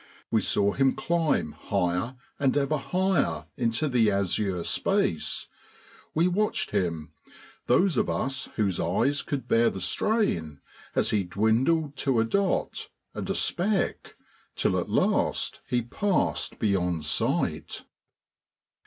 We 0.31 0.41
saw 0.41 0.71
him 0.71 0.95
climb 0.95 1.51
higher 1.51 2.15
and 2.39 2.57
ever 2.57 2.77
higher 2.77 3.45
into 3.55 3.87
the 3.87 4.09
azure 4.09 4.63
space. 4.63 5.45
We 6.15 6.27
watched 6.27 6.71
him, 6.71 7.11
those 7.67 7.97
of 7.97 8.09
us 8.09 8.49
whose 8.55 8.79
eyes 8.79 9.21
could 9.21 9.47
bear 9.47 9.69
the 9.69 9.79
strain, 9.79 10.59
as 10.95 11.11
he 11.11 11.23
dwindled 11.23 11.95
to 11.97 12.19
a 12.19 12.25
dot 12.25 12.89
and 13.13 13.29
a 13.29 13.35
speck, 13.35 14.15
till 14.55 14.79
at 14.79 14.89
last 14.89 15.61
he 15.67 15.83
passed 15.83 16.57
beyond 16.57 17.05
sight. 17.05 17.83